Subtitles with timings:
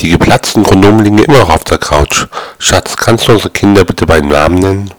[0.00, 2.26] Die geplatzten Kondome liegen immer noch auf der Couch.
[2.60, 4.90] Schatz, kannst du unsere Kinder bitte beim Namen nennen?